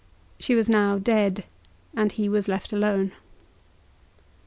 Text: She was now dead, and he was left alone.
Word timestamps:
She 0.39 0.55
was 0.55 0.67
now 0.67 0.97
dead, 0.97 1.43
and 1.93 2.11
he 2.11 2.27
was 2.27 2.47
left 2.47 2.73
alone. 2.73 3.11